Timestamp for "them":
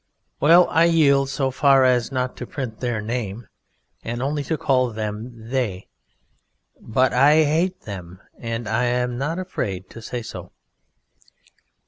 4.89-5.31, 7.81-8.19